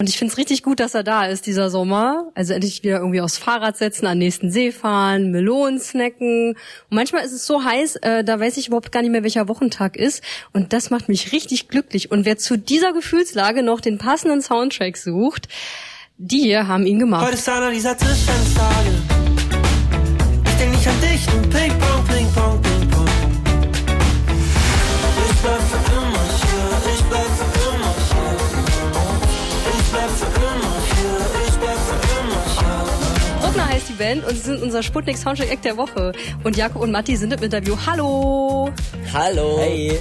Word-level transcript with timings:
Und 0.00 0.08
ich 0.08 0.16
finde 0.16 0.30
es 0.30 0.38
richtig 0.38 0.62
gut, 0.62 0.78
dass 0.78 0.94
er 0.94 1.02
da 1.02 1.26
ist, 1.26 1.46
dieser 1.46 1.70
Sommer. 1.70 2.30
Also 2.36 2.52
endlich 2.52 2.84
wieder 2.84 2.98
irgendwie 2.98 3.20
aufs 3.20 3.36
Fahrrad 3.36 3.76
setzen, 3.76 4.06
an 4.06 4.18
nächsten 4.18 4.48
See 4.48 4.70
fahren, 4.70 5.32
Melonen 5.32 5.80
snacken. 5.80 6.50
Und 6.50 6.56
manchmal 6.90 7.24
ist 7.24 7.32
es 7.32 7.44
so 7.44 7.64
heiß, 7.64 7.96
äh, 7.96 8.22
da 8.22 8.38
weiß 8.38 8.58
ich 8.58 8.68
überhaupt 8.68 8.92
gar 8.92 9.02
nicht 9.02 9.10
mehr, 9.10 9.24
welcher 9.24 9.48
Wochentag 9.48 9.96
ist. 9.96 10.22
Und 10.52 10.72
das 10.72 10.90
macht 10.90 11.08
mich 11.08 11.32
richtig 11.32 11.66
glücklich. 11.66 12.12
Und 12.12 12.26
wer 12.26 12.38
zu 12.38 12.56
dieser 12.56 12.92
Gefühlslage 12.92 13.64
noch 13.64 13.80
den 13.80 13.98
passenden 13.98 14.40
Soundtrack 14.40 14.96
sucht, 14.96 15.48
die 16.16 16.42
hier 16.42 16.68
haben 16.68 16.86
ihn 16.86 17.00
gemacht. 17.00 17.26
Heute 17.26 17.34
ist 17.34 17.48
einer 17.48 17.72
dieser 17.72 17.96
Tischtennistage. 17.96 18.90
Ich 20.44 20.54
denk 20.58 20.76
nicht 20.76 20.86
an 20.86 21.00
dich, 21.00 21.26
nur 21.26 21.42
Ping-Pong, 21.42 21.87
Band 34.08 34.24
und 34.24 34.34
sie 34.34 34.42
sind 34.42 34.62
unser 34.62 34.82
Sputnik 34.82 35.18
Soundtrack 35.18 35.50
Act 35.50 35.64
der 35.64 35.76
Woche. 35.76 36.12
Und 36.42 36.56
Jakob 36.56 36.80
und 36.82 36.90
Matti 36.90 37.14
sind 37.16 37.32
im 37.32 37.42
Interview. 37.42 37.76
Hallo! 37.86 38.70
Hallo. 39.12 39.58
Hey. 39.58 39.98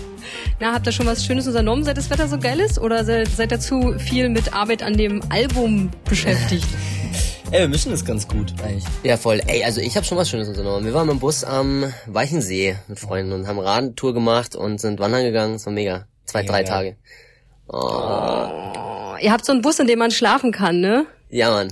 Na, 0.61 0.73
habt 0.73 0.87
ihr 0.87 0.93
schon 0.93 1.05
was 1.05 1.25
Schönes 1.25 1.45
unternommen, 1.45 1.83
seit 1.83 1.97
das 1.97 2.09
Wetter 2.09 2.27
so 2.27 2.37
geil 2.37 2.59
ist? 2.59 2.79
Oder 2.79 3.03
seid, 3.03 3.27
seid 3.27 3.51
ihr 3.51 3.59
zu 3.59 3.99
viel 3.99 4.29
mit 4.29 4.53
Arbeit 4.53 4.81
an 4.81 4.95
dem 4.95 5.21
Album 5.29 5.91
beschäftigt? 6.05 6.67
Ey, 7.51 7.61
wir 7.61 7.67
mischen 7.67 7.91
das 7.91 8.03
ganz 8.03 8.27
gut 8.27 8.53
eigentlich. 8.63 8.85
Ja, 9.03 9.17
voll. 9.17 9.41
Ey, 9.45 9.63
also 9.63 9.81
ich 9.81 9.95
habe 9.95 10.05
schon 10.05 10.17
was 10.17 10.29
Schönes 10.29 10.47
unternommen. 10.47 10.85
Wir 10.85 10.93
waren 10.93 11.09
im 11.09 11.19
Bus 11.19 11.43
am 11.43 11.91
Weichensee 12.05 12.77
mit 12.87 12.99
Freunden 12.99 13.33
und 13.33 13.47
haben 13.47 13.59
Radtour 13.59 14.13
gemacht 14.13 14.55
und 14.55 14.79
sind 14.79 14.99
wandern 14.99 15.23
gegangen. 15.23 15.55
Es 15.55 15.65
war 15.65 15.73
mega. 15.73 16.07
Zwei, 16.25 16.43
drei 16.43 16.59
Mega. 16.59 16.69
Tage. 16.69 16.95
Oh, 17.67 19.15
ihr 19.21 19.31
habt 19.31 19.45
so 19.45 19.51
einen 19.53 19.61
Bus, 19.61 19.79
in 19.79 19.87
dem 19.87 19.99
man 19.99 20.11
schlafen 20.11 20.51
kann, 20.51 20.79
ne? 20.81 21.05
Ja, 21.29 21.49
Mann. 21.49 21.71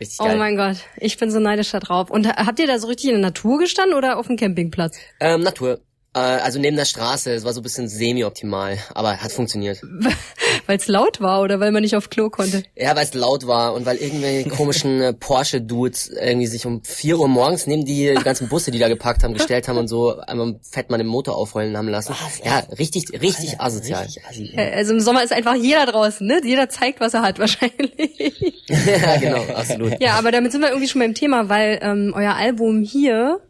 Richtig 0.00 0.20
Oh 0.20 0.24
geil. 0.24 0.36
mein 0.38 0.56
Gott, 0.56 0.76
ich 0.96 1.16
bin 1.18 1.30
so 1.30 1.40
neidisch 1.40 1.70
da 1.72 1.80
drauf. 1.80 2.10
Und 2.10 2.26
ha- 2.28 2.46
habt 2.46 2.58
ihr 2.60 2.66
da 2.66 2.78
so 2.78 2.86
richtig 2.86 3.06
in 3.06 3.14
der 3.16 3.20
Natur 3.30 3.58
gestanden 3.58 3.96
oder 3.96 4.18
auf 4.18 4.26
dem 4.28 4.36
Campingplatz? 4.36 4.96
ähm, 5.20 5.40
Natur. 5.42 5.80
Äh, 6.18 6.40
also 6.40 6.58
neben 6.58 6.76
der 6.76 6.84
Straße. 6.84 7.32
Es 7.32 7.44
war 7.44 7.52
so 7.52 7.60
ein 7.60 7.62
bisschen 7.62 7.88
semi-optimal, 7.88 8.78
aber 8.94 9.16
hat 9.18 9.32
funktioniert. 9.32 9.80
Weil 10.66 10.76
es 10.76 10.86
laut 10.88 11.20
war 11.20 11.42
oder 11.42 11.60
weil 11.60 11.72
man 11.72 11.82
nicht 11.82 11.96
auf 11.96 12.10
Klo 12.10 12.28
konnte? 12.28 12.62
Ja, 12.76 12.94
weil 12.94 13.04
es 13.04 13.14
laut 13.14 13.46
war 13.46 13.72
und 13.72 13.86
weil 13.86 13.96
irgendwelche 13.96 14.50
komischen 14.50 15.00
äh, 15.00 15.12
Porsche-Dudes 15.14 16.08
irgendwie 16.08 16.46
sich 16.46 16.66
um 16.66 16.82
4 16.84 17.18
Uhr 17.18 17.28
morgens 17.28 17.66
neben 17.66 17.86
die, 17.86 18.14
die 18.14 18.22
ganzen 18.22 18.48
Busse, 18.48 18.70
die 18.70 18.78
da 18.78 18.88
geparkt 18.88 19.22
haben, 19.22 19.32
gestellt 19.32 19.66
haben 19.66 19.78
und 19.78 19.88
so 19.88 20.18
einmal 20.18 20.56
fett 20.70 20.90
mal 20.90 20.98
den 20.98 21.06
Motor 21.06 21.36
aufheulen 21.36 21.74
haben 21.76 21.88
lassen. 21.88 22.14
Ja, 22.44 22.58
richtig, 22.78 23.18
richtig 23.18 23.58
asozial. 23.60 24.06
Richtig. 24.30 24.58
Äh, 24.58 24.72
Also 24.74 24.92
im 24.92 25.00
Sommer 25.00 25.22
ist 25.22 25.32
einfach 25.32 25.54
jeder 25.54 25.86
draußen, 25.86 26.26
ne? 26.26 26.40
Jeder 26.44 26.68
zeigt, 26.68 27.00
was 27.00 27.14
er 27.14 27.22
hat 27.22 27.38
wahrscheinlich. 27.38 28.62
ja, 28.68 29.16
genau, 29.16 29.42
absolut. 29.54 30.00
ja, 30.00 30.14
aber 30.18 30.32
damit 30.32 30.52
sind 30.52 30.60
wir 30.60 30.68
irgendwie 30.68 30.88
schon 30.88 31.00
beim 31.00 31.14
Thema, 31.14 31.48
weil 31.48 31.78
ähm, 31.80 32.12
euer 32.14 32.34
Album 32.34 32.82
hier 32.82 33.40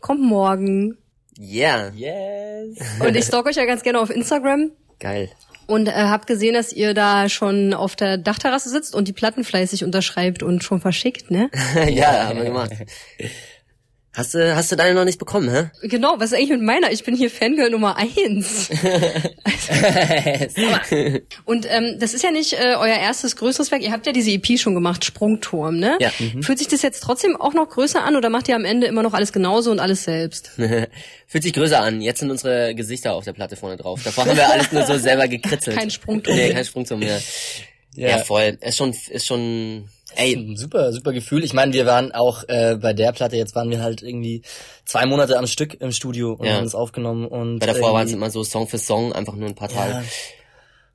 kommt 0.00 0.20
morgen. 0.20 0.96
Yeah, 1.38 1.90
Yes. 1.94 2.78
Und 3.00 3.16
ich 3.16 3.24
stalk 3.24 3.46
euch 3.46 3.56
ja 3.56 3.64
ganz 3.64 3.82
gerne 3.82 4.00
auf 4.00 4.10
Instagram. 4.10 4.70
geil. 4.98 5.30
Und 5.68 5.86
äh, 5.88 5.92
hab 5.92 6.26
gesehen, 6.26 6.54
dass 6.54 6.72
ihr 6.72 6.92
da 6.92 7.28
schon 7.28 7.72
auf 7.72 7.94
der 7.96 8.18
Dachterrasse 8.18 8.68
sitzt 8.68 8.94
und 8.94 9.06
die 9.06 9.12
Platten 9.12 9.44
fleißig 9.44 9.84
unterschreibt 9.84 10.42
und 10.42 10.62
schon 10.64 10.80
verschickt, 10.80 11.30
ne? 11.30 11.50
ja, 11.88 12.28
haben 12.28 12.38
wir 12.38 12.44
gemacht. 12.46 12.72
Hast 14.14 14.34
du, 14.34 14.54
hast 14.54 14.70
du 14.70 14.76
deine 14.76 14.94
noch 14.94 15.06
nicht 15.06 15.18
bekommen, 15.18 15.50
hä? 15.50 15.70
Genau, 15.88 16.16
was 16.18 16.32
ist 16.32 16.38
eigentlich 16.38 16.50
mit 16.50 16.60
meiner? 16.60 16.92
Ich 16.92 17.02
bin 17.02 17.16
hier 17.16 17.30
Fangirl 17.30 17.70
Nummer 17.70 17.96
eins. 17.96 18.68
Und 21.46 21.66
ähm, 21.70 21.96
das 21.98 22.12
ist 22.12 22.22
ja 22.22 22.30
nicht 22.30 22.52
äh, 22.52 22.74
euer 22.76 22.98
erstes 22.98 23.36
größeres 23.36 23.70
Werk. 23.70 23.80
Ihr 23.80 23.90
habt 23.90 24.04
ja 24.04 24.12
diese 24.12 24.30
EP 24.30 24.58
schon 24.58 24.74
gemacht, 24.74 25.06
Sprungturm, 25.06 25.78
ne? 25.78 25.96
Ja. 25.98 26.10
Fühlt 26.42 26.58
sich 26.58 26.68
das 26.68 26.82
jetzt 26.82 27.02
trotzdem 27.02 27.36
auch 27.36 27.54
noch 27.54 27.70
größer 27.70 28.04
an 28.04 28.14
oder 28.14 28.28
macht 28.28 28.48
ihr 28.48 28.56
am 28.56 28.66
Ende 28.66 28.86
immer 28.86 29.02
noch 29.02 29.14
alles 29.14 29.32
genauso 29.32 29.70
und 29.70 29.80
alles 29.80 30.04
selbst? 30.04 30.48
Fühlt 31.26 31.42
sich 31.42 31.54
größer 31.54 31.80
an. 31.80 32.02
Jetzt 32.02 32.20
sind 32.20 32.30
unsere 32.30 32.74
Gesichter 32.74 33.14
auf 33.14 33.24
der 33.24 33.32
Platte 33.32 33.56
vorne 33.56 33.78
drauf. 33.78 34.02
Davor 34.04 34.26
haben 34.26 34.36
wir 34.36 34.50
alles 34.50 34.72
nur 34.72 34.84
so 34.84 34.98
selber 34.98 35.26
gekritzelt. 35.26 35.78
Kein 35.78 35.90
Sprungturm. 35.90 36.36
Nee, 36.36 36.52
kein 36.52 36.66
Sprungturm 36.66 37.00
mehr. 37.00 37.18
Ja, 37.94 38.18
voll. 38.18 38.58
Ist 38.60 38.76
schon, 38.76 38.94
ist 39.10 39.26
schon, 39.26 39.88
ey, 40.16 40.34
Ein 40.36 40.56
super, 40.56 40.92
super 40.92 41.12
Gefühl. 41.12 41.44
Ich 41.44 41.52
meine, 41.52 41.72
wir 41.72 41.86
waren 41.86 42.12
auch 42.12 42.44
äh, 42.48 42.76
bei 42.80 42.92
der 42.92 43.12
Platte, 43.12 43.36
jetzt 43.36 43.54
waren 43.54 43.70
wir 43.70 43.82
halt 43.82 44.02
irgendwie 44.02 44.42
zwei 44.84 45.06
Monate 45.06 45.38
am 45.38 45.46
Stück 45.46 45.80
im 45.80 45.92
Studio 45.92 46.32
und 46.32 46.46
Ja. 46.46 46.54
haben 46.56 46.64
es 46.64 46.74
aufgenommen 46.74 47.26
und 47.26 47.58
bei 47.60 47.66
davor 47.66 47.92
waren 47.94 48.06
es 48.06 48.12
immer 48.12 48.30
so 48.30 48.44
Song 48.44 48.66
für 48.68 48.78
Song, 48.78 49.12
einfach 49.12 49.34
nur 49.34 49.48
ein 49.48 49.54
paar 49.54 49.68
Tage. 49.68 49.92
Ja. 49.92 50.02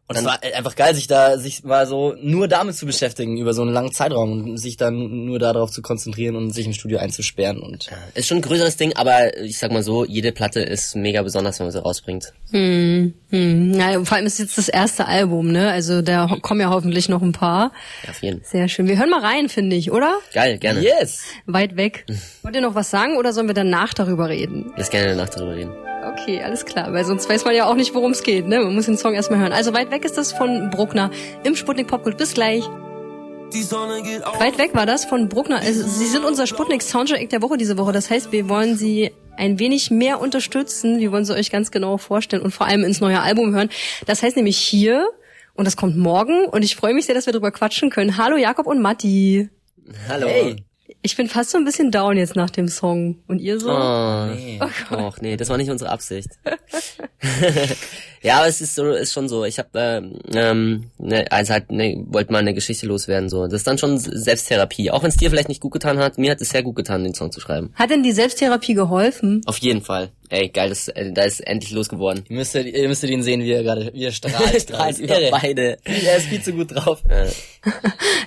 Und 0.10 0.16
es 0.16 0.24
war 0.24 0.42
einfach 0.42 0.76
geil, 0.76 0.96
sich 0.96 1.08
da, 1.08 1.38
sich 1.38 1.66
mal 1.66 1.86
so 1.86 2.16
nur 2.22 2.48
damit 2.48 2.76
zu 2.76 2.86
beschäftigen 2.86 3.36
über 3.38 3.54
so 3.54 3.62
einen 3.62 3.74
langen 3.74 3.92
Zeitraum 3.92 4.32
und 4.32 4.58
sich 4.58 4.78
dann 4.78 5.26
nur 5.26 5.38
darauf 5.38 5.70
zu 5.70 5.82
konzentrieren 5.82 6.38
und 6.38 6.52
sich 6.52 6.66
im 6.66 6.72
Studio 6.72 7.00
einzusperren 7.00 7.60
und 7.60 7.90
Ist 8.14 8.28
schon 8.28 8.38
ein 8.38 8.42
größeres 8.42 8.78
Ding, 8.78 8.94
aber 8.96 9.36
ich 9.38 9.58
sag 9.58 9.74
mal 9.74 9.84
so, 9.84 10.06
jede 10.06 10.32
Platte 10.32 10.62
ist 10.62 10.96
mega 10.96 11.22
besonders, 11.24 11.60
wenn 11.60 11.66
man 11.66 11.74
sie 11.74 11.82
rausbringt. 11.82 12.32
Hm, 12.52 13.16
hm. 13.32 13.72
Na, 13.72 14.02
vor 14.06 14.16
allem 14.16 14.26
ist 14.26 14.40
jetzt 14.40 14.58
das 14.58 14.70
erste 14.70 15.08
Album, 15.08 15.52
ne? 15.52 15.72
Also 15.72 16.02
da 16.02 16.28
kommen 16.42 16.62
ja 16.62 16.70
hoffentlich 16.70 17.10
noch 17.10 17.22
ein 17.22 17.34
paar. 17.34 17.74
Ja, 18.04 18.12
auf 18.12 18.24
jeden 18.24 18.40
Fall. 18.40 18.50
Sehr 18.50 18.70
schön. 18.70 18.88
Wir 18.88 18.98
hören 18.98 19.10
mal 19.10 19.20
rein, 19.20 19.50
finde 19.50 19.76
ich, 19.76 19.92
oder? 19.92 20.20
Geil, 20.34 20.58
gerne. 20.58 20.80
yes! 20.80 21.24
Weit 21.48 21.76
weg. 21.76 22.06
Wollt 22.44 22.56
ihr 22.56 22.62
noch 22.62 22.76
was 22.76 22.90
sagen 22.90 23.18
oder 23.18 23.34
sollen 23.34 23.48
wir 23.48 23.54
danach 23.54 23.94
darüber 23.94 24.30
reden? 24.30 24.72
Lass 24.78 24.90
gerne 24.90 25.10
danach 25.10 25.30
darüber 25.30 25.56
reden. 25.56 25.87
Okay, 26.04 26.42
alles 26.42 26.66
klar, 26.66 26.94
weil 26.94 27.06
sonst 27.06 27.30
weiß 27.30 27.46
man 27.46 27.56
ja 27.56 27.66
auch 27.66 27.76
nicht, 27.76 27.94
worum 27.94 28.12
es 28.12 28.24
geht, 28.24 28.48
ne? 28.48 28.60
Man 28.60 28.76
muss 28.76 28.86
den 28.86 28.98
Song 28.98 29.14
erstmal 29.14 29.40
hören. 29.40 29.52
Also 29.52 29.74
weit 29.74 29.92
weg 29.92 30.06
ist 30.06 30.18
das 30.18 30.32
von 30.32 30.70
Bruckner 30.70 31.10
im 31.44 31.56
Sputnik 31.56 31.88
Popkult. 31.88 32.18
Bis 32.18 32.34
gleich. 32.34 32.64
Die 33.54 33.64
Sonne 33.64 34.02
geht 34.04 34.26
auf. 34.26 34.40
Weit 34.40 34.58
weg 34.58 34.72
war 34.74 34.86
das 34.86 35.06
von 35.06 35.30
Bruckner. 35.30 35.60
Also, 35.60 35.88
sie 35.88 36.06
sind 36.06 36.26
unser 36.26 36.48
Sputnik 36.48 36.82
Soundtrack 36.82 37.30
der 37.30 37.42
Woche 37.42 37.58
diese 37.58 37.78
Woche. 37.78 37.94
Das 37.94 38.10
heißt, 38.10 38.32
wir 38.32 38.50
wollen 38.50 38.76
sie 38.76 39.12
ein 39.38 39.60
wenig 39.60 39.90
mehr 39.92 40.20
unterstützen. 40.20 41.00
Wir 41.00 41.12
wollen 41.12 41.26
sie 41.26 41.34
euch 41.34 41.50
ganz 41.50 41.72
genau 41.72 41.98
vorstellen 41.98 42.42
und 42.42 42.52
vor 42.52 42.68
allem 42.68 42.84
ins 42.84 43.00
neue 43.00 43.22
Album 43.22 43.54
hören. 43.54 43.70
Das 44.06 44.22
heißt 44.22 44.36
nämlich 44.36 44.58
hier 44.58 45.08
und 45.54 45.66
das 45.66 45.78
kommt 45.78 45.98
morgen 45.98 46.46
und 46.46 46.64
ich 46.64 46.76
freue 46.76 46.94
mich 46.94 47.06
sehr, 47.06 47.16
dass 47.16 47.26
wir 47.26 47.34
drüber 47.34 47.52
quatschen 47.52 47.90
können. 47.90 48.18
Hallo 48.18 48.38
Jakob 48.38 48.68
und 48.68 48.82
Matti. 48.82 49.50
Hallo. 50.10 50.28
Hey! 50.28 50.67
Ich 51.02 51.16
bin 51.16 51.28
fast 51.28 51.52
so 51.52 51.58
ein 51.58 51.66
bisschen 51.66 51.92
down 51.92 52.18
jetzt 52.18 52.36
nach 52.36 52.50
dem 52.50 52.68
Song. 52.68 53.18
Und 53.28 53.40
ihr 53.40 53.60
so? 53.60 53.72
Oh, 53.72 54.26
Nee. 54.26 54.60
Och, 54.92 55.22
nee, 55.22 55.38
das 55.38 55.50
war 55.50 55.58
nicht 55.58 55.70
unsere 55.70 55.90
Absicht. 55.92 56.30
ja, 58.22 58.38
aber 58.38 58.48
es 58.48 58.62
ist 58.62 58.76
so, 58.76 58.92
ist 58.92 59.14
schon 59.14 59.30
so. 59.30 59.46
Ich 59.46 59.60
habe 59.60 59.70
ähm, 59.76 60.20
ähm, 60.34 60.92
ne, 60.98 61.26
also 61.32 61.54
halt, 61.54 61.72
ne, 61.72 62.04
wollte 62.08 62.32
mal 62.32 62.40
eine 62.40 62.54
Geschichte 62.54 62.88
loswerden. 62.88 63.30
So, 63.30 63.44
das 63.46 63.54
ist 63.62 63.68
dann 63.68 63.78
schon 63.78 63.98
Selbsttherapie. 63.98 64.92
Auch 64.92 65.04
wenn 65.04 65.10
es 65.10 65.18
dir 65.18 65.30
vielleicht 65.30 65.50
nicht 65.50 65.62
gut 65.62 65.74
getan 65.74 66.00
hat, 66.00 66.18
mir 66.18 66.32
hat 66.32 66.42
es 66.42 66.50
sehr 66.50 66.64
gut 66.64 66.76
getan, 66.76 67.04
den 67.04 67.14
Song 67.14 67.32
zu 67.32 67.40
schreiben. 67.40 67.72
Hat 67.76 67.90
denn 67.90 68.04
die 68.04 68.12
Selbsttherapie 68.12 68.74
geholfen? 68.74 69.42
Auf 69.46 69.60
jeden 69.60 69.82
Fall. 69.82 70.10
Ey, 70.30 70.50
geil, 70.50 70.70
das, 70.70 70.90
äh, 70.90 71.14
da 71.14 71.24
ist 71.24 71.40
endlich 71.40 71.72
losgeworden. 71.72 72.26
Ihr 72.28 72.36
müsstet, 72.36 72.68
ihr 72.68 72.88
müsstet 72.88 73.10
ihn 73.10 73.24
sehen, 73.24 73.42
wie 73.42 73.52
er 73.52 73.64
gerade, 73.64 73.92
wie 73.94 74.04
er 74.04 74.12
strahlt. 74.12 74.62
Strahlt 74.62 75.00
über 75.00 75.22
Irre. 75.22 75.32
beide. 75.32 75.78
Er 75.86 76.18
ist 76.18 76.28
viel 76.28 76.42
zu 76.42 76.54
gut 76.54 76.76
drauf. 76.76 77.02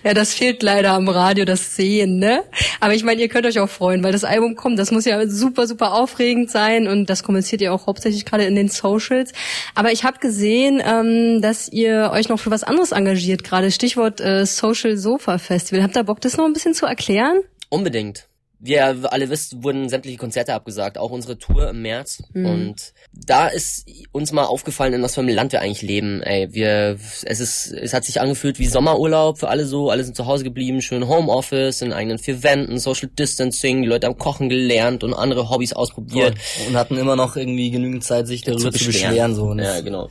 Ja, 0.03 0.15
das 0.15 0.35
fehlt 0.35 0.63
leider 0.63 0.93
am 0.93 1.09
Radio, 1.09 1.45
das 1.45 1.77
Sehen, 1.77 2.19
ne? 2.19 2.43
Aber 2.81 2.95
ich 2.95 3.05
meine, 3.05 3.21
ihr 3.21 3.29
könnt 3.29 3.47
euch 3.47 3.59
auch 3.59 3.69
freuen, 3.69 4.03
weil 4.03 4.13
das 4.13 4.25
Album 4.25 4.55
kommt. 4.57 4.79
Das 4.79 4.91
muss 4.91 5.05
ja 5.05 5.27
super, 5.29 5.67
super 5.67 5.93
aufregend 5.93 6.51
sein 6.51 6.89
und 6.89 7.11
das 7.11 7.23
kommuniziert 7.23 7.61
ihr 7.61 7.73
auch 7.73 7.87
hauptsächlich 7.87 8.25
gerade 8.25 8.45
in 8.45 8.55
den 8.55 8.69
Socials. 8.69 9.33
Aber 9.75 9.93
ich 9.93 10.05
habe 10.05 10.19
gesehen, 10.19 10.83
ähm, 10.85 11.43
dass 11.43 11.69
ihr 11.69 12.11
euch 12.13 12.29
noch 12.31 12.41
für 12.41 12.51
was 12.51 12.65
anderes 12.65 12.93
engagiert, 12.93 13.45
gerade 13.45 13.71
Stichwort 13.71 14.21
äh, 14.21 14.47
Social 14.47 14.97
Sofa 14.97 15.37
Festival. 15.39 15.83
Habt 15.83 15.97
ihr 15.97 16.05
Bock, 16.05 16.21
das 16.23 16.37
noch 16.37 16.47
ein 16.47 16.55
bisschen 16.55 16.75
zu 16.75 16.87
erklären? 16.87 17.41
Unbedingt. 17.69 18.27
Wie 18.63 18.73
ihr 18.73 19.11
alle 19.11 19.31
wisst, 19.31 19.63
wurden 19.63 19.89
sämtliche 19.89 20.19
Konzerte 20.19 20.53
abgesagt, 20.53 20.99
auch 20.99 21.11
unsere 21.11 21.39
Tour 21.39 21.71
im 21.71 21.81
März. 21.81 22.23
Und 22.45 22.93
da 23.11 23.49
ist 23.49 23.89
uns 24.13 24.33
mal 24.33 24.45
aufgefallen, 24.45 24.93
in 24.93 25.03
was 25.03 25.15
für 25.15 25.23
einem 25.23 25.35
Land 25.35 25.53
wir 25.53 25.63
eigentlich 25.63 25.81
leben. 25.81 26.23
Ey, 26.23 26.53
wir, 26.53 26.99
es 27.25 27.41
ist, 27.41 27.73
es 27.73 27.95
hat 27.95 28.05
sich 28.05 28.21
angefühlt 28.21 28.59
wie 28.59 28.67
Sommerurlaub 28.67 29.39
für 29.39 29.49
alle 29.49 29.65
so. 29.65 29.89
Alle 29.89 30.05
sind 30.05 30.15
zu 30.15 30.27
Hause 30.27 30.45
geblieben, 30.45 30.83
schön 30.83 31.09
Homeoffice, 31.09 31.81
in 31.81 31.95
eigenen 31.95 32.19
vier 32.19 32.43
Wänden, 32.43 32.79
Social 32.79 33.09
Distancing, 33.09 33.81
die 33.81 33.89
Leute 33.89 34.07
haben 34.07 34.19
Kochen 34.19 34.51
gelernt 34.51 35.05
und 35.05 35.15
andere 35.15 35.49
Hobbys 35.49 35.73
ausprobiert. 35.73 36.37
Und 36.69 36.77
hatten 36.77 36.99
immer 36.99 37.17
noch 37.17 37.37
irgendwie 37.37 37.71
genügend 37.71 38.05
Zeit, 38.05 38.27
sich 38.27 38.43
darüber 38.43 38.73
zu 38.73 38.87
beschweren. 38.87 39.35
so. 39.35 39.45
Und 39.47 39.61
Ja, 39.61 39.81
genau. 39.81 40.11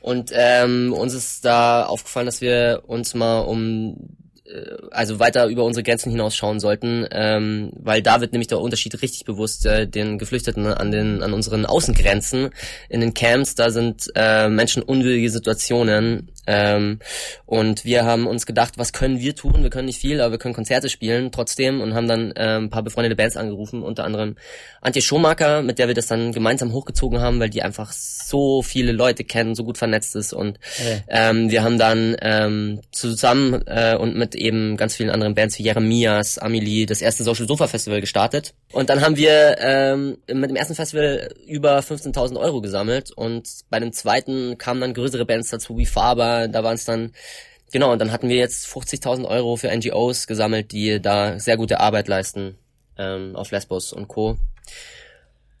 Und 0.00 0.30
ähm, 0.34 0.92
uns 0.92 1.14
ist 1.14 1.44
da 1.44 1.86
aufgefallen, 1.86 2.26
dass 2.26 2.40
wir 2.40 2.82
uns 2.86 3.14
mal 3.14 3.40
um 3.40 3.96
also 4.90 5.18
weiter 5.18 5.46
über 5.46 5.64
unsere 5.64 5.82
Grenzen 5.82 6.10
hinaus 6.10 6.34
schauen 6.34 6.60
sollten, 6.60 7.06
ähm, 7.10 7.70
weil 7.74 8.02
da 8.02 8.20
wird 8.20 8.32
nämlich 8.32 8.48
der 8.48 8.60
Unterschied 8.60 9.00
richtig 9.02 9.24
bewusst 9.24 9.66
äh, 9.66 9.86
den 9.86 10.18
Geflüchteten 10.18 10.66
an 10.66 10.90
den 10.90 11.22
an 11.22 11.32
unseren 11.32 11.66
Außengrenzen 11.66 12.50
in 12.88 13.00
den 13.00 13.14
Camps. 13.14 13.54
Da 13.54 13.70
sind 13.70 14.10
äh, 14.14 14.48
Menschen 14.48 14.82
unwürdige 14.82 15.30
Situationen 15.30 16.30
Ähm, 16.48 16.98
und 17.44 17.84
wir 17.84 18.06
haben 18.06 18.26
uns 18.26 18.46
gedacht, 18.46 18.78
was 18.78 18.94
können 18.94 19.20
wir 19.20 19.36
tun? 19.36 19.62
Wir 19.62 19.68
können 19.68 19.84
nicht 19.84 20.00
viel, 20.00 20.20
aber 20.22 20.32
wir 20.32 20.38
können 20.38 20.54
Konzerte 20.54 20.88
spielen 20.88 21.30
trotzdem 21.30 21.82
und 21.82 21.94
haben 21.94 22.08
dann 22.08 22.32
ähm, 22.36 22.64
ein 22.64 22.70
paar 22.70 22.82
befreundete 22.82 23.16
Bands 23.16 23.36
angerufen, 23.36 23.82
unter 23.82 24.04
anderem 24.04 24.36
Antje 24.80 25.02
Schomaker, 25.02 25.62
mit 25.62 25.78
der 25.78 25.88
wir 25.88 25.94
das 25.94 26.06
dann 26.06 26.32
gemeinsam 26.32 26.72
hochgezogen 26.72 27.20
haben, 27.20 27.38
weil 27.38 27.50
die 27.50 27.62
einfach 27.62 27.92
so 27.92 28.62
viele 28.62 28.92
Leute 28.92 29.24
kennen, 29.24 29.54
so 29.54 29.62
gut 29.62 29.76
vernetzt 29.76 30.16
ist 30.16 30.32
und 30.32 30.58
ähm, 31.08 31.50
wir 31.50 31.62
haben 31.62 31.78
dann 31.78 32.16
ähm, 32.22 32.80
zusammen 32.92 33.62
äh, 33.66 33.96
und 33.96 34.16
mit 34.16 34.34
eben 34.34 34.78
ganz 34.78 34.96
vielen 34.96 35.10
anderen 35.10 35.34
Bands 35.34 35.58
wie 35.58 35.64
Jeremias, 35.64 36.38
Amelie, 36.38 36.86
das 36.86 37.02
erste 37.02 37.24
Social 37.24 37.46
Sofa 37.46 37.66
Festival 37.66 38.00
gestartet. 38.00 38.54
Und 38.72 38.90
dann 38.90 39.00
haben 39.00 39.16
wir 39.16 39.56
ähm, 39.60 40.18
mit 40.26 40.50
dem 40.50 40.56
ersten 40.56 40.74
Festival 40.74 41.34
über 41.46 41.78
15.000 41.78 42.38
Euro 42.38 42.60
gesammelt 42.60 43.10
und 43.10 43.48
bei 43.70 43.80
dem 43.80 43.92
zweiten 43.92 44.58
kamen 44.58 44.80
dann 44.82 44.94
größere 44.94 45.24
Bands 45.24 45.48
dazu 45.48 45.78
wie 45.78 45.86
Faber, 45.86 46.48
da 46.48 46.62
waren 46.62 46.74
es 46.74 46.84
dann 46.84 47.12
Genau, 47.70 47.92
und 47.92 47.98
dann 47.98 48.12
hatten 48.12 48.28
wir 48.28 48.36
jetzt 48.36 48.66
50.000 48.66 49.26
Euro 49.26 49.56
für 49.56 49.74
NGOs 49.74 50.26
gesammelt, 50.26 50.72
die 50.72 51.00
da 51.02 51.38
sehr 51.38 51.56
gute 51.56 51.80
Arbeit 51.80 52.08
leisten 52.08 52.56
ähm, 52.96 53.36
auf 53.36 53.50
Lesbos 53.50 53.92
und 53.92 54.08
Co. 54.08 54.38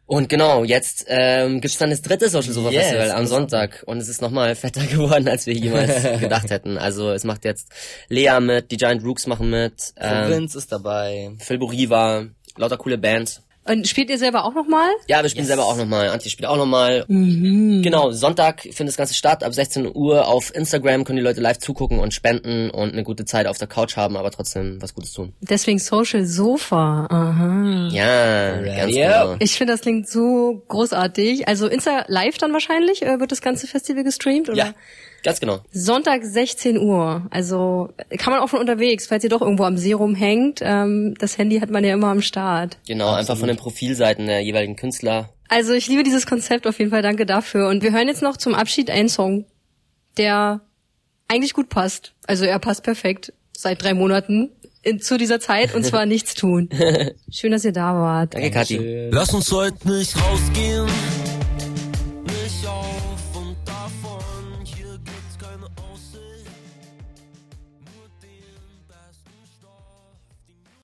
Und 0.06 0.30
genau, 0.30 0.64
jetzt 0.64 1.04
ähm, 1.08 1.60
gibt's 1.60 1.76
dann 1.76 1.90
das 1.90 2.00
dritte 2.00 2.30
Social 2.30 2.52
Sofa 2.54 2.70
Yes, 2.70 2.86
Festival 2.86 3.10
am 3.10 3.26
Sonntag 3.26 3.82
und 3.84 3.98
es 3.98 4.08
ist 4.08 4.22
nochmal 4.22 4.54
fetter 4.54 4.80
geworden, 4.86 5.28
als 5.28 5.44
wir 5.44 5.52
jemals 5.52 6.02
gedacht 6.20 6.48
hätten. 6.48 6.78
Also 6.78 7.12
es 7.12 7.24
macht 7.24 7.44
jetzt 7.44 7.68
Lea 8.08 8.40
mit, 8.40 8.70
die 8.70 8.78
Giant 8.78 9.04
Rooks 9.04 9.26
machen 9.26 9.50
mit, 9.50 9.92
ähm, 9.98 10.22
Provinz 10.22 10.54
ist 10.54 10.72
dabei. 10.72 11.32
Phil 11.40 11.58
Boriva, 11.58 12.24
lauter 12.58 12.76
coole 12.76 12.98
Bands. 12.98 13.42
Und 13.64 13.86
spielt 13.86 14.08
ihr 14.08 14.16
selber 14.16 14.46
auch 14.46 14.54
nochmal? 14.54 14.88
Ja, 15.08 15.20
wir 15.22 15.28
spielen 15.28 15.42
Yes. 15.42 15.48
selber 15.48 15.66
auch 15.66 15.76
nochmal. 15.76 16.08
Antje 16.08 16.30
spielt 16.30 16.48
auch 16.48 16.56
nochmal. 16.56 17.04
Mhm. 17.06 17.82
Genau, 17.82 18.12
Sonntag 18.12 18.62
findet 18.62 18.88
das 18.88 18.96
Ganze 18.96 19.12
statt. 19.12 19.44
Ab 19.44 19.52
16 19.52 19.94
Uhr 19.94 20.26
auf 20.26 20.54
Instagram 20.54 21.04
können 21.04 21.18
die 21.18 21.22
Leute 21.22 21.42
live 21.42 21.58
zugucken 21.58 21.98
und 21.98 22.14
spenden 22.14 22.70
und 22.70 22.94
eine 22.94 23.02
gute 23.02 23.26
Zeit 23.26 23.46
auf 23.46 23.58
der 23.58 23.68
Couch 23.68 23.98
haben, 23.98 24.16
aber 24.16 24.30
trotzdem 24.30 24.80
was 24.80 24.94
Gutes 24.94 25.12
tun. 25.12 25.34
Deswegen 25.42 25.78
Social 25.78 26.24
Sofa. 26.24 27.08
Aha. 27.10 27.88
Ja, 27.92 28.56
ganz 28.62 28.78
Radio. 28.84 28.96
genau. 29.02 29.36
Ich 29.40 29.52
finde, 29.58 29.74
das 29.74 29.82
klingt 29.82 30.08
so 30.08 30.62
großartig. 30.68 31.46
Also 31.46 31.66
Insta 31.66 32.04
Live 32.08 32.38
dann 32.38 32.54
wahrscheinlich 32.54 33.02
äh, 33.02 33.20
wird 33.20 33.32
das 33.32 33.42
ganze 33.42 33.66
Festival 33.66 34.02
gestreamt, 34.02 34.48
oder? 34.48 34.56
Ja, 34.56 34.74
ganz 35.22 35.40
genau. 35.40 35.60
Sonntag 35.72 36.24
16 36.24 36.78
Uhr. 36.78 37.26
Also 37.30 37.90
kann 38.18 38.32
man 38.32 38.40
auch 38.40 38.48
von 38.48 38.60
unterwegs, 38.60 39.06
falls 39.06 39.24
ihr 39.24 39.30
doch 39.30 39.42
irgendwo 39.42 39.64
am 39.64 39.76
See 39.76 39.92
rumhängt. 39.92 40.60
Ähm, 40.62 41.14
das 41.18 41.38
Handy 41.38 41.60
hat 41.60 41.70
man 41.70 41.84
ja 41.84 41.94
immer 41.94 42.08
am 42.08 42.22
Start. 42.22 42.78
Genau, 42.86 43.12
einfach 43.12 43.36
von 43.36 43.48
den 43.48 43.56
Profilseiten 43.56 44.26
der 44.26 44.40
jeweiligen 44.40 44.76
Künstler. 44.76 45.30
Also 45.48 45.72
ich 45.72 45.88
liebe 45.88 46.02
dieses 46.02 46.26
Konzept 46.26 46.66
auf 46.66 46.78
jeden 46.78 46.90
Fall. 46.90 47.02
Danke 47.02 47.26
dafür. 47.26 47.68
Und 47.68 47.82
wir 47.82 47.92
hören 47.92 48.08
jetzt 48.08 48.22
noch 48.22 48.36
zum 48.36 48.54
Abschied 48.54 48.90
einen 48.90 49.08
Song, 49.08 49.46
der 50.16 50.60
eigentlich 51.28 51.54
gut 51.54 51.68
passt. 51.68 52.12
Also 52.26 52.44
er 52.44 52.58
passt 52.58 52.82
perfekt 52.82 53.32
seit 53.56 53.82
drei 53.82 53.94
Monaten 53.94 54.50
in, 54.82 55.00
zu 55.00 55.18
dieser 55.18 55.40
Zeit 55.40 55.74
und 55.74 55.84
zwar 55.84 56.06
nichts 56.06 56.34
tun. 56.34 56.68
Schön, 57.30 57.52
dass 57.52 57.64
ihr 57.64 57.72
da 57.72 57.94
wart. 57.94 58.34
Danke, 58.34 58.50
Kathi. 58.50 59.08
Lass 59.10 59.34
uns 59.34 59.50
heute 59.52 59.88
nicht 59.88 60.16
rausgehen, 60.16 60.86